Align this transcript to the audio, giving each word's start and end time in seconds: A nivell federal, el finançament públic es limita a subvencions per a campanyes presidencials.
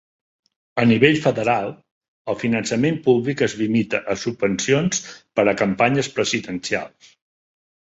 A 0.83 0.85
nivell 0.91 1.19
federal, 1.25 1.69
el 2.33 2.39
finançament 2.45 2.99
públic 3.11 3.45
es 3.51 3.57
limita 3.63 4.03
a 4.15 4.19
subvencions 4.25 5.07
per 5.39 5.49
a 5.49 5.59
campanyes 5.65 6.15
presidencials. 6.21 7.17